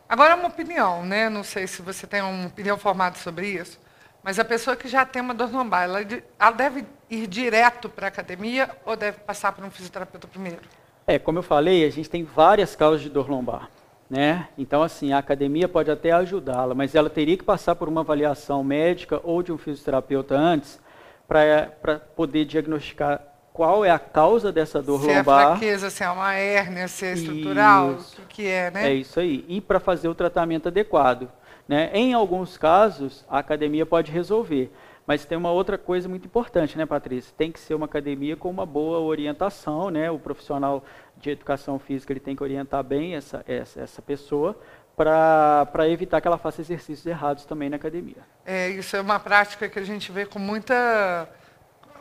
Agora, 0.09 0.37
uma 0.37 0.49
opinião, 0.49 1.04
né? 1.04 1.28
Não 1.28 1.42
sei 1.42 1.66
se 1.66 1.83
você 1.83 2.06
tem 2.06 2.21
uma 2.21 2.47
opinião 2.47 2.76
formada 2.76 3.16
sobre 3.16 3.49
isso, 3.49 3.80
mas 4.23 4.38
a 4.38 4.44
pessoa 4.44 4.76
que 4.76 4.88
já 4.88 5.04
tem 5.04 5.23
uma 5.23 5.35
dor 5.35 5.52
lombar, 5.52 5.85
ela, 5.85 6.00
ela 6.38 6.50
deve 6.50 6.85
ir 7.11 7.26
direto 7.26 7.88
para 7.88 8.06
a 8.06 8.09
academia 8.09 8.71
ou 8.85 8.97
deve 8.97 9.18
passar 9.21 9.52
por 9.52 9.64
um 9.64 9.71
fisioterapeuta 9.71 10.28
primeiro? 10.28 10.61
É, 11.06 11.18
como 11.18 11.38
eu 11.38 11.42
falei, 11.42 11.85
a 11.85 11.90
gente 11.90 12.09
tem 12.09 12.25
várias 12.25 12.76
causas 12.76 13.02
de 13.02 13.11
dor 13.11 13.28
lombar. 13.28 13.68
Né? 14.09 14.49
Então, 14.56 14.83
assim, 14.83 15.12
a 15.12 15.18
academia 15.18 15.66
pode 15.66 15.90
até 15.90 16.12
ajudá-la, 16.12 16.75
mas 16.75 16.94
ela 16.94 17.11
teria 17.11 17.37
que 17.37 17.42
passar 17.42 17.75
por 17.75 17.88
uma 17.88 18.02
avaliação 18.02 18.62
médica 18.62 19.21
ou 19.25 19.42
de 19.42 19.50
um 19.50 19.59
fisioterapeuta 19.59 20.37
antes 20.37 20.78
para 21.26 22.00
poder 22.14 22.45
diagnosticar 22.45 23.21
qual 23.52 23.85
é 23.85 23.90
a 23.90 23.99
causa 24.00 24.50
dessa 24.50 24.83
dor 24.83 25.00
se 25.00 25.07
lombar. 25.07 25.25
Se 25.25 25.31
é 25.31 25.47
fraqueza, 25.47 25.90
se 25.90 26.02
é 26.02 26.11
uma 26.11 26.35
hérnia, 26.35 26.88
se 26.88 27.07
é 27.07 27.12
estrutural, 27.12 27.95
isso. 27.95 28.21
o 28.21 28.26
que 28.26 28.47
é, 28.49 28.71
né? 28.71 28.90
É 28.90 28.95
isso 28.95 29.21
aí. 29.21 29.45
E 29.47 29.61
para 29.61 29.78
fazer 29.78 30.09
o 30.09 30.14
tratamento 30.14 30.69
adequado. 30.69 31.31
Né? 31.69 31.88
Em 31.95 32.12
alguns 32.12 32.59
casos, 32.59 33.25
a 33.28 33.38
academia 33.38 33.87
pode 33.87 34.11
resolver. 34.11 34.73
Mas 35.07 35.25
tem 35.25 35.37
uma 35.37 35.52
outra 35.52 35.76
coisa 35.78 36.09
muito 36.09 36.26
importante, 36.26 36.76
né, 36.78 36.87
Patrícia? 36.87 37.33
Tem 37.37 37.52
que 37.52 37.61
ser 37.61 37.75
uma 37.75 37.85
academia 37.85 38.37
com 38.37 38.50
uma 38.50 38.64
boa 38.64 38.99
orientação, 39.00 39.90
né? 39.90 40.11
O 40.11 40.19
profissional 40.19 40.83
de 41.16 41.31
educação 41.31 41.78
física 41.78 42.12
ele 42.12 42.21
tem 42.21 42.35
que 42.35 42.43
orientar 42.43 42.83
bem 42.83 43.14
essa, 43.14 43.45
essa, 43.47 43.81
essa 43.81 44.02
pessoa 44.02 44.59
para 44.96 45.88
evitar 45.88 46.20
que 46.20 46.28
ela 46.28 46.38
faça 46.38 46.60
exercícios 46.60 47.04
errados 47.04 47.44
também 47.44 47.68
na 47.68 47.76
academia. 47.76 48.22
É, 48.46 48.68
isso 48.70 48.96
é 48.96 49.00
uma 49.00 49.18
prática 49.18 49.68
que 49.68 49.78
a 49.78 49.84
gente 49.84 50.12
vê 50.12 50.24
com 50.24 50.38
muita, 50.38 51.28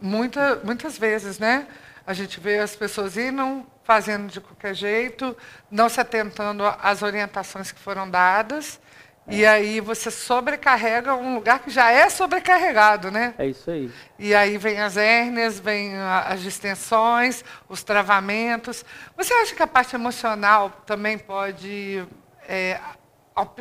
muita, 0.02 0.62
muitas 0.64 0.98
vezes, 0.98 1.40
né? 1.40 1.68
A 2.06 2.14
gente 2.14 2.40
vê 2.40 2.60
as 2.60 2.76
pessoas 2.76 3.18
indo 3.18 3.66
fazendo 3.84 4.28
de 4.28 4.40
qualquer 4.40 4.74
jeito, 4.74 5.36
não 5.70 5.90
se 5.90 6.00
atentando 6.00 6.64
às 6.82 7.02
orientações 7.02 7.72
que 7.72 7.80
foram 7.80 8.10
dadas, 8.10 8.80
E 9.28 9.46
aí 9.46 9.80
você 9.80 10.12
sobrecarrega 10.12 11.16
um 11.16 11.36
lugar 11.36 11.60
que 11.60 11.70
já 11.70 11.90
é 11.90 12.10
sobrecarregado, 12.10 13.10
né? 13.10 13.34
É 13.38 13.48
isso 13.48 13.72
aí. 13.72 13.90
E 14.20 14.36
aí 14.36 14.58
vem 14.58 14.82
as 14.82 14.98
hérnias, 14.98 15.60
vem 15.60 15.96
as 15.98 16.42
distensões, 16.42 17.44
os 17.70 17.84
travamentos. 17.84 18.84
Você 19.16 19.34
acha 19.34 19.56
que 19.56 19.64
a 19.64 19.68
parte 19.68 19.96
emocional 19.96 20.70
também 20.86 21.18
pode 21.18 22.06
é, 22.48 22.80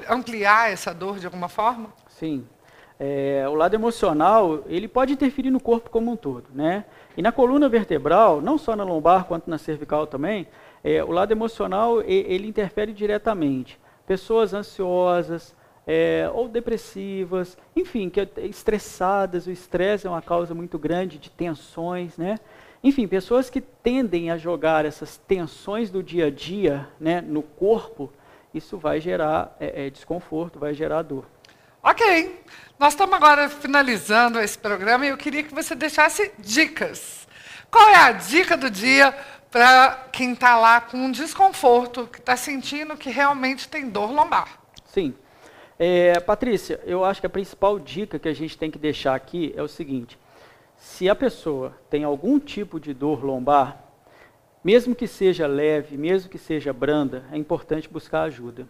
ampliar 0.08 0.70
essa 0.70 0.92
dor 0.92 1.18
de 1.18 1.26
alguma 1.26 1.48
forma? 1.48 1.88
Sim. 2.08 2.46
É, 2.98 3.44
o 3.48 3.54
lado 3.54 3.74
emocional, 3.74 4.62
ele 4.66 4.86
pode 4.86 5.12
interferir 5.12 5.50
no 5.50 5.60
corpo 5.60 5.90
como 5.90 6.12
um 6.12 6.16
todo, 6.16 6.46
né? 6.54 6.84
E 7.16 7.22
na 7.22 7.32
coluna 7.32 7.68
vertebral, 7.68 8.40
não 8.40 8.56
só 8.56 8.76
na 8.76 8.84
lombar 8.84 9.24
quanto 9.24 9.50
na 9.50 9.58
cervical 9.58 10.06
também, 10.06 10.46
é, 10.84 11.02
o 11.02 11.10
lado 11.10 11.32
emocional, 11.32 12.00
ele 12.02 12.46
interfere 12.46 12.92
diretamente 12.92 13.80
pessoas 14.06 14.52
ansiosas 14.52 15.54
é, 15.86 16.30
ou 16.34 16.48
depressivas, 16.48 17.56
enfim, 17.74 18.08
que, 18.08 18.28
estressadas. 18.38 19.46
O 19.46 19.50
estresse 19.50 20.06
é 20.06 20.10
uma 20.10 20.22
causa 20.22 20.54
muito 20.54 20.78
grande 20.78 21.18
de 21.18 21.30
tensões, 21.30 22.16
né? 22.16 22.38
Enfim, 22.84 23.06
pessoas 23.06 23.48
que 23.48 23.60
tendem 23.60 24.30
a 24.30 24.36
jogar 24.36 24.84
essas 24.84 25.16
tensões 25.16 25.88
do 25.88 26.02
dia 26.02 26.26
a 26.26 26.30
dia 26.30 26.88
né, 26.98 27.20
no 27.20 27.42
corpo, 27.42 28.10
isso 28.54 28.78
vai 28.78 29.00
gerar 29.00 29.56
é, 29.58 29.86
é, 29.86 29.90
desconforto, 29.90 30.58
vai 30.58 30.74
gerar 30.74 31.02
dor. 31.02 31.26
Ok, 31.82 32.42
nós 32.78 32.92
estamos 32.92 33.14
agora 33.14 33.48
finalizando 33.48 34.38
esse 34.38 34.56
programa 34.56 35.04
e 35.04 35.08
eu 35.08 35.16
queria 35.16 35.42
que 35.42 35.54
você 35.54 35.74
deixasse 35.74 36.32
dicas. 36.38 37.26
Qual 37.70 37.88
é 37.88 37.96
a 37.96 38.12
dica 38.12 38.56
do 38.56 38.70
dia 38.70 39.14
para 39.52 40.08
quem 40.10 40.32
está 40.32 40.56
lá 40.56 40.80
com 40.80 40.96
um 40.96 41.12
desconforto, 41.12 42.06
que 42.06 42.18
está 42.18 42.34
sentindo 42.34 42.96
que 42.96 43.10
realmente 43.10 43.68
tem 43.68 43.88
dor 43.88 44.10
lombar. 44.10 44.58
Sim. 44.86 45.14
É, 45.78 46.18
Patrícia, 46.20 46.80
eu 46.86 47.04
acho 47.04 47.20
que 47.20 47.26
a 47.26 47.30
principal 47.30 47.78
dica 47.78 48.18
que 48.18 48.28
a 48.28 48.32
gente 48.32 48.56
tem 48.56 48.70
que 48.70 48.78
deixar 48.78 49.14
aqui 49.14 49.52
é 49.54 49.62
o 49.62 49.68
seguinte: 49.68 50.18
se 50.78 51.08
a 51.08 51.14
pessoa 51.14 51.76
tem 51.90 52.02
algum 52.02 52.38
tipo 52.38 52.80
de 52.80 52.94
dor 52.94 53.22
lombar, 53.22 53.84
mesmo 54.64 54.94
que 54.94 55.06
seja 55.06 55.46
leve, 55.46 55.96
mesmo 55.96 56.30
que 56.30 56.38
seja 56.38 56.72
branda, 56.72 57.24
é 57.32 57.36
importante 57.36 57.88
buscar 57.88 58.22
ajuda. 58.22 58.66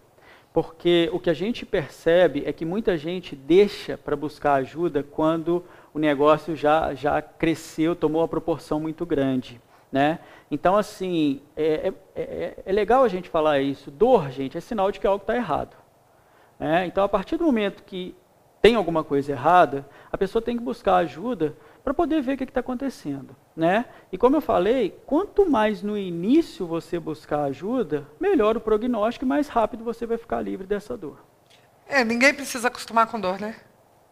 Porque 0.53 1.09
o 1.13 1.19
que 1.19 1.31
a 1.31 1.35
gente 1.35 1.65
percebe 1.65 2.43
é 2.45 2.53
que 2.53 2.65
muita 2.65 2.97
gente 2.97 3.35
deixa 3.35 3.97
para 3.97 4.15
buscar 4.15 4.55
ajuda 4.55 5.03
quando 5.03 5.65
o 5.95 5.99
negócio 5.99 6.55
já, 6.55 6.93
já 6.95 7.23
cresceu, 7.23 7.97
tomou 7.97 8.21
uma 8.21 8.29
proporção 8.29 8.79
muito 8.79 9.07
grande. 9.07 9.61
Né? 9.91 10.19
Então, 10.51 10.77
assim, 10.77 11.41
é, 11.57 11.89
é, 11.89 11.95
é, 12.15 12.63
é, 12.67 12.73
legal 12.73 13.03
a 13.03 13.09
gente 13.09 13.29
falar 13.29 13.61
isso. 13.61 13.91
Dor, 13.91 14.31
gente, 14.31 14.57
é 14.57 14.61
sinal 14.61 14.91
de 14.91 15.01
que 15.01 15.07
algo 15.07 15.23
está 15.23 15.35
errado. 15.35 15.77
Né? 16.59 16.87
Então, 16.87 17.03
a 17.05 17.09
partir 17.09 17.37
do 17.37 17.45
momento 17.45 17.83
que 17.83 18.15
tem 18.61 18.75
alguma 18.75 19.03
coisa 19.03 19.33
errada, 19.33 19.87
a 20.11 20.17
pessoa 20.17 20.41
tem 20.41 20.57
que 20.57 20.63
buscar 20.63 20.97
ajuda 20.97 21.57
para 21.83 21.93
poder 21.93 22.23
ver 22.23 22.35
o 22.35 22.37
que 22.37 22.45
está 22.45 22.61
acontecendo. 22.61 23.35
Né? 23.57 23.85
E 24.11 24.17
como 24.17 24.37
eu 24.37 24.41
falei, 24.41 24.99
quanto 25.05 25.49
mais 25.49 25.83
no 25.83 25.97
início 25.97 26.67
você 26.67 26.99
buscar 26.99 27.45
ajuda, 27.45 28.07
melhor 28.19 28.57
o 28.57 28.61
prognóstico 28.61 29.25
e 29.25 29.29
mais 29.29 29.49
rápido 29.49 29.85
você 29.85 30.07
vai 30.07 30.17
ficar 30.17 30.41
livre 30.41 30.67
dessa 30.67 30.97
dor. 30.97 31.19
É, 31.87 32.05
ninguém 32.05 32.33
precisa 32.33 32.69
acostumar 32.69 33.07
com 33.07 33.21
dor, 33.21 33.39
né? 33.39 33.57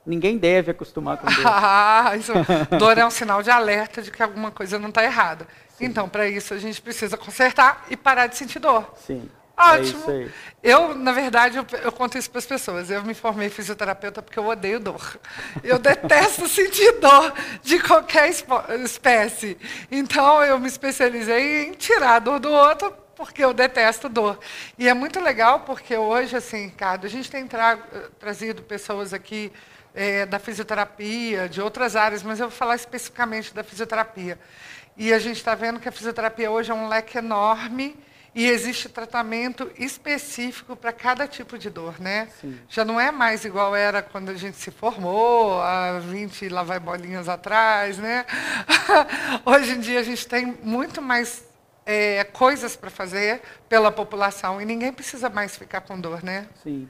Ninguém 0.04 0.36
deve 0.36 0.70
acostumar 0.70 1.18
com 1.18 1.26
dor. 1.26 1.44
Ah, 1.46 2.16
isso, 2.16 2.32
dor 2.78 2.98
é 2.98 3.06
um 3.06 3.10
sinal 3.10 3.42
de 3.42 3.50
alerta 3.50 4.02
de 4.02 4.10
que 4.10 4.22
alguma 4.22 4.50
coisa 4.50 4.78
não 4.78 4.88
está 4.88 5.04
errada. 5.04 5.46
Sim. 5.68 5.86
Então, 5.86 6.08
para 6.08 6.28
isso, 6.28 6.52
a 6.52 6.58
gente 6.58 6.80
precisa 6.80 7.16
consertar 7.16 7.86
e 7.90 7.96
parar 7.96 8.26
de 8.26 8.36
sentir 8.36 8.58
dor. 8.58 8.92
Sim. 8.96 9.28
É 9.60 9.80
Ótimo. 9.80 10.10
É 10.10 10.28
eu, 10.62 10.94
na 10.94 11.12
verdade, 11.12 11.56
eu, 11.58 11.66
eu, 11.82 11.92
conto 11.92 12.16
isso 12.16 12.30
para 12.30 12.38
as 12.38 12.46
pessoas. 12.46 12.90
Eu 12.90 13.02
me 13.02 13.14
formei 13.14 13.48
fisioterapeuta 13.50 14.22
porque 14.22 14.38
eu 14.38 14.46
odeio 14.46 14.80
dor. 14.80 15.18
Eu 15.62 15.78
detesto 15.78 16.48
sentir 16.48 16.92
dor 17.00 17.32
de 17.62 17.78
qualquer 17.80 18.30
espécie. 18.82 19.58
Então, 19.90 20.42
eu 20.44 20.58
me 20.58 20.68
especializei 20.68 21.66
em 21.66 21.72
tirar 21.72 22.16
a 22.16 22.18
dor 22.18 22.40
do 22.40 22.50
outro 22.50 22.92
porque 23.14 23.44
eu 23.44 23.52
detesto 23.52 24.08
dor. 24.08 24.38
E 24.78 24.88
é 24.88 24.94
muito 24.94 25.20
legal 25.20 25.60
porque 25.60 25.96
hoje, 25.96 26.36
assim, 26.36 26.66
Ricardo, 26.66 27.06
a 27.06 27.10
gente 27.10 27.30
tem 27.30 27.46
tra 27.46 27.76
trazido 28.18 28.62
pessoas 28.62 29.12
aqui 29.12 29.52
é, 29.94 30.24
da 30.24 30.38
fisioterapia, 30.38 31.48
de 31.48 31.60
outras 31.60 31.96
áreas, 31.96 32.22
mas 32.22 32.40
eu 32.40 32.48
vou 32.48 32.56
falar 32.56 32.76
especificamente 32.76 33.52
da 33.54 33.62
fisioterapia. 33.62 34.38
E 34.96 35.12
a 35.12 35.18
gente 35.18 35.36
está 35.36 35.54
vendo 35.54 35.80
que 35.80 35.88
a 35.88 35.92
fisioterapia 35.92 36.50
hoje 36.50 36.70
é 36.70 36.74
um 36.74 36.88
leque 36.88 37.18
enorme 37.18 37.96
e 38.34 38.46
existe 38.46 38.88
tratamento 38.88 39.70
específico 39.76 40.76
para 40.76 40.92
cada 40.92 41.26
tipo 41.26 41.58
de 41.58 41.68
dor, 41.68 42.00
né? 42.00 42.28
Sim. 42.40 42.58
Já 42.68 42.84
não 42.84 43.00
é 43.00 43.10
mais 43.10 43.44
igual 43.44 43.74
era 43.74 44.02
quando 44.02 44.30
a 44.30 44.34
gente 44.34 44.56
se 44.56 44.70
formou, 44.70 45.60
há 45.60 45.98
20 45.98 46.48
lá 46.48 46.62
vai 46.62 46.78
bolinhas 46.78 47.28
atrás, 47.28 47.98
né? 47.98 48.24
hoje 49.44 49.72
em 49.72 49.80
dia 49.80 50.00
a 50.00 50.04
gente 50.04 50.26
tem 50.26 50.46
muito 50.62 51.02
mais 51.02 51.44
é, 51.84 52.22
coisas 52.24 52.76
para 52.76 52.90
fazer 52.90 53.42
pela 53.68 53.90
população 53.90 54.60
e 54.60 54.64
ninguém 54.64 54.92
precisa 54.92 55.28
mais 55.28 55.56
ficar 55.56 55.80
com 55.80 56.00
dor, 56.00 56.22
né? 56.22 56.46
Sim. 56.62 56.88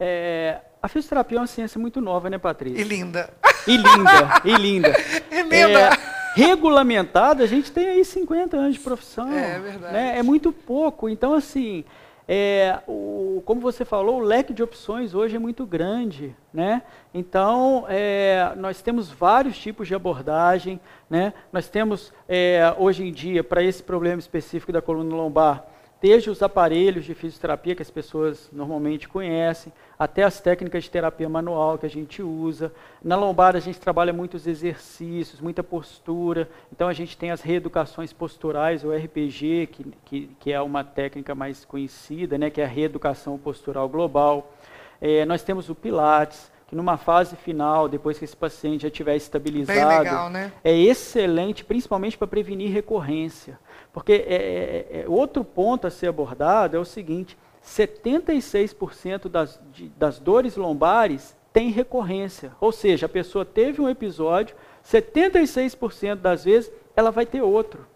É, 0.00 0.60
a 0.82 0.88
fisioterapia 0.88 1.38
é 1.38 1.40
uma 1.40 1.46
ciência 1.46 1.80
muito 1.80 2.00
nova, 2.00 2.28
né, 2.28 2.36
Patrícia? 2.36 2.80
E 2.80 2.84
linda. 2.84 3.32
E 3.66 3.76
linda, 3.76 4.42
e 4.44 4.56
linda. 4.56 4.94
E 5.30 5.42
linda. 5.42 5.78
É, 5.78 6.13
regulamentada, 6.34 7.44
a 7.44 7.46
gente 7.46 7.70
tem 7.70 7.86
aí 7.86 8.04
50 8.04 8.56
anos 8.56 8.74
de 8.74 8.80
profissão. 8.80 9.32
É 9.32 9.58
verdade. 9.58 9.92
Né? 9.92 10.18
É 10.18 10.22
muito 10.22 10.52
pouco. 10.52 11.08
Então, 11.08 11.32
assim, 11.32 11.84
é, 12.26 12.80
o, 12.86 13.42
como 13.44 13.60
você 13.60 13.84
falou, 13.84 14.16
o 14.16 14.24
leque 14.24 14.52
de 14.52 14.62
opções 14.62 15.14
hoje 15.14 15.36
é 15.36 15.38
muito 15.38 15.64
grande. 15.64 16.34
Né? 16.52 16.82
Então, 17.12 17.84
é, 17.88 18.52
nós 18.56 18.82
temos 18.82 19.10
vários 19.10 19.58
tipos 19.58 19.86
de 19.86 19.94
abordagem. 19.94 20.80
Né? 21.08 21.32
Nós 21.52 21.68
temos, 21.68 22.12
é, 22.28 22.74
hoje 22.78 23.04
em 23.06 23.12
dia, 23.12 23.44
para 23.44 23.62
esse 23.62 23.82
problema 23.82 24.18
específico 24.18 24.72
da 24.72 24.82
coluna 24.82 25.14
lombar, 25.14 25.64
desde 26.04 26.28
os 26.28 26.42
aparelhos 26.42 27.06
de 27.06 27.14
fisioterapia 27.14 27.74
que 27.74 27.80
as 27.80 27.90
pessoas 27.90 28.50
normalmente 28.52 29.08
conhecem, 29.08 29.72
até 29.98 30.22
as 30.22 30.38
técnicas 30.38 30.84
de 30.84 30.90
terapia 30.90 31.30
manual 31.30 31.78
que 31.78 31.86
a 31.86 31.88
gente 31.88 32.22
usa. 32.22 32.70
Na 33.02 33.16
lombar 33.16 33.56
a 33.56 33.58
gente 33.58 33.80
trabalha 33.80 34.12
muitos 34.12 34.46
exercícios, 34.46 35.40
muita 35.40 35.62
postura, 35.62 36.46
então 36.70 36.88
a 36.88 36.92
gente 36.92 37.16
tem 37.16 37.30
as 37.30 37.40
reeducações 37.40 38.12
posturais, 38.12 38.84
o 38.84 38.94
RPG, 38.94 39.68
que, 39.72 39.86
que, 40.04 40.30
que 40.40 40.52
é 40.52 40.60
uma 40.60 40.84
técnica 40.84 41.34
mais 41.34 41.64
conhecida, 41.64 42.36
né, 42.36 42.50
que 42.50 42.60
é 42.60 42.64
a 42.64 42.68
reeducação 42.68 43.38
postural 43.38 43.88
global. 43.88 44.52
É, 45.00 45.24
nós 45.24 45.42
temos 45.42 45.70
o 45.70 45.74
Pilates, 45.74 46.52
que 46.66 46.74
numa 46.74 46.96
fase 46.96 47.36
final, 47.36 47.88
depois 47.88 48.18
que 48.18 48.24
esse 48.24 48.36
paciente 48.36 48.82
já 48.82 48.88
estiver 48.88 49.16
estabilizado, 49.16 49.98
legal, 49.98 50.30
né? 50.30 50.52
é 50.62 50.74
excelente, 50.74 51.64
principalmente 51.64 52.16
para 52.16 52.26
prevenir 52.26 52.72
recorrência. 52.72 53.58
Porque 53.92 54.12
é, 54.12 54.34
é, 54.34 55.00
é, 55.00 55.04
outro 55.08 55.44
ponto 55.44 55.86
a 55.86 55.90
ser 55.90 56.08
abordado 56.08 56.76
é 56.76 56.80
o 56.80 56.84
seguinte: 56.84 57.36
76% 57.64 59.28
das, 59.28 59.60
de, 59.72 59.88
das 59.90 60.18
dores 60.18 60.56
lombares 60.56 61.36
tem 61.52 61.70
recorrência. 61.70 62.52
Ou 62.60 62.72
seja, 62.72 63.06
a 63.06 63.08
pessoa 63.08 63.44
teve 63.44 63.80
um 63.80 63.88
episódio, 63.88 64.56
76% 64.84 66.16
das 66.16 66.44
vezes 66.44 66.72
ela 66.96 67.10
vai 67.10 67.24
ter 67.24 67.42
outro. 67.42 67.86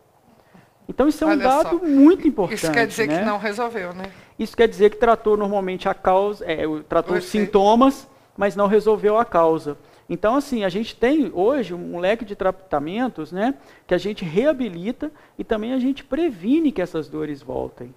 Então 0.88 1.06
isso 1.06 1.22
é 1.22 1.26
um 1.26 1.30
Olha 1.30 1.42
dado 1.42 1.78
só. 1.80 1.84
muito 1.84 2.26
importante. 2.26 2.62
Isso 2.62 2.72
quer 2.72 2.86
dizer 2.86 3.08
né? 3.08 3.18
que 3.18 3.24
não 3.24 3.38
resolveu, 3.38 3.92
né? 3.92 4.10
Isso 4.38 4.56
quer 4.56 4.68
dizer 4.68 4.90
que 4.90 4.96
tratou 4.96 5.36
normalmente 5.36 5.88
a 5.88 5.94
causa, 5.94 6.44
é, 6.46 6.62
tratou 6.88 7.16
os 7.16 7.24
sintomas, 7.24 8.08
mas 8.38 8.54
não 8.54 8.68
resolveu 8.68 9.18
a 9.18 9.24
causa. 9.24 9.76
Então, 10.08 10.36
assim, 10.36 10.62
a 10.62 10.68
gente 10.68 10.94
tem 10.94 11.30
hoje 11.34 11.74
um 11.74 11.98
leque 11.98 12.24
de 12.24 12.36
tratamentos 12.36 13.32
né, 13.32 13.54
que 13.84 13.92
a 13.92 13.98
gente 13.98 14.24
reabilita 14.24 15.10
e 15.36 15.42
também 15.42 15.72
a 15.72 15.78
gente 15.80 16.04
previne 16.04 16.70
que 16.70 16.80
essas 16.80 17.08
dores 17.08 17.42
voltem. 17.42 17.92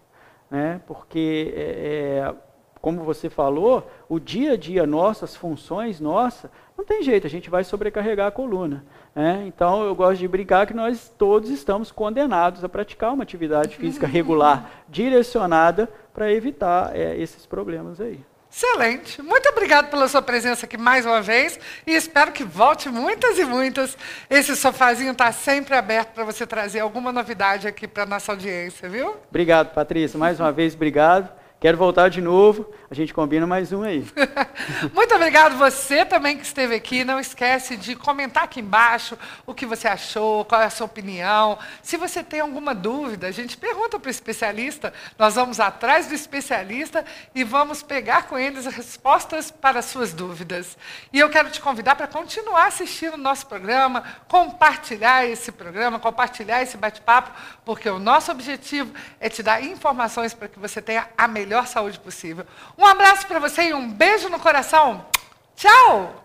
Né? 0.49 0.81
Porque, 0.87 1.53
é, 1.55 1.61
é, 1.61 2.35
como 2.81 3.03
você 3.03 3.29
falou, 3.29 3.87
o 4.09 4.19
dia 4.19 4.53
a 4.53 4.57
dia 4.57 4.85
nosso, 4.87 5.23
as 5.23 5.35
funções 5.35 5.99
nossas, 5.99 6.49
não 6.75 6.83
tem 6.83 7.03
jeito, 7.03 7.27
a 7.27 7.29
gente 7.29 7.47
vai 7.47 7.63
sobrecarregar 7.63 8.27
a 8.27 8.31
coluna. 8.31 8.83
Né? 9.13 9.43
Então, 9.45 9.83
eu 9.83 9.93
gosto 9.93 10.19
de 10.19 10.27
brincar 10.27 10.65
que 10.65 10.73
nós 10.73 11.07
todos 11.19 11.51
estamos 11.51 11.91
condenados 11.91 12.63
a 12.63 12.67
praticar 12.67 13.13
uma 13.13 13.21
atividade 13.21 13.75
física 13.75 14.07
regular, 14.09 14.83
direcionada 14.89 15.87
para 16.11 16.33
evitar 16.33 16.95
é, 16.95 17.15
esses 17.15 17.45
problemas 17.45 18.01
aí. 18.01 18.19
Excelente. 18.53 19.21
Muito 19.21 19.47
obrigado 19.47 19.89
pela 19.89 20.07
sua 20.09 20.21
presença 20.21 20.65
aqui 20.65 20.77
mais 20.77 21.05
uma 21.05 21.21
vez 21.21 21.57
e 21.87 21.93
espero 21.93 22.33
que 22.33 22.43
volte 22.43 22.89
muitas 22.89 23.39
e 23.39 23.45
muitas. 23.45 23.97
Esse 24.29 24.55
sofazinho 24.57 25.13
está 25.13 25.31
sempre 25.31 25.73
aberto 25.73 26.09
para 26.09 26.25
você 26.25 26.45
trazer 26.45 26.81
alguma 26.81 27.13
novidade 27.13 27.65
aqui 27.67 27.87
para 27.87 28.03
a 28.03 28.05
nossa 28.05 28.33
audiência, 28.33 28.89
viu? 28.89 29.15
Obrigado, 29.29 29.73
Patrícia. 29.73 30.19
Mais 30.19 30.39
uma 30.39 30.51
vez, 30.51 30.75
obrigado. 30.75 31.40
Quero 31.61 31.77
voltar 31.77 32.09
de 32.09 32.21
novo, 32.21 32.65
a 32.89 32.95
gente 32.95 33.13
combina 33.13 33.45
mais 33.45 33.71
um 33.71 33.83
aí. 33.83 34.03
Muito 34.95 35.13
obrigado 35.13 35.59
você 35.59 36.03
também 36.03 36.35
que 36.35 36.43
esteve 36.43 36.73
aqui. 36.73 37.03
Não 37.03 37.19
esquece 37.19 37.77
de 37.77 37.95
comentar 37.95 38.45
aqui 38.45 38.61
embaixo 38.61 39.15
o 39.45 39.53
que 39.53 39.67
você 39.67 39.87
achou, 39.87 40.43
qual 40.43 40.59
é 40.59 40.65
a 40.65 40.71
sua 40.71 40.87
opinião. 40.87 41.59
Se 41.83 41.97
você 41.97 42.23
tem 42.23 42.39
alguma 42.39 42.73
dúvida, 42.73 43.27
a 43.27 43.31
gente 43.31 43.57
pergunta 43.57 43.99
para 43.99 44.07
o 44.07 44.09
especialista. 44.09 44.91
Nós 45.19 45.35
vamos 45.35 45.59
atrás 45.59 46.07
do 46.07 46.15
especialista 46.15 47.05
e 47.35 47.43
vamos 47.43 47.83
pegar 47.83 48.23
com 48.23 48.39
eles 48.39 48.65
as 48.65 48.73
respostas 48.73 49.51
para 49.51 49.77
as 49.77 49.85
suas 49.85 50.13
dúvidas. 50.13 50.75
E 51.13 51.19
eu 51.19 51.29
quero 51.29 51.51
te 51.51 51.61
convidar 51.61 51.95
para 51.95 52.07
continuar 52.07 52.65
assistindo 52.69 53.13
o 53.13 53.17
nosso 53.17 53.45
programa, 53.45 54.03
compartilhar 54.27 55.27
esse 55.27 55.51
programa, 55.51 55.99
compartilhar 55.99 56.63
esse 56.63 56.75
bate-papo, 56.75 57.29
porque 57.63 57.87
o 57.87 57.99
nosso 57.99 58.31
objetivo 58.31 58.91
é 59.19 59.29
te 59.29 59.43
dar 59.43 59.63
informações 59.63 60.33
para 60.33 60.47
que 60.47 60.57
você 60.57 60.81
tenha 60.81 61.07
a 61.15 61.27
melhor 61.27 61.50
melhor 61.51 61.67
saúde 61.67 61.99
possível. 61.99 62.45
Um 62.77 62.85
abraço 62.85 63.27
para 63.27 63.37
você 63.37 63.63
e 63.63 63.73
um 63.73 63.91
beijo 63.91 64.29
no 64.29 64.39
coração. 64.39 65.05
Tchau! 65.53 66.23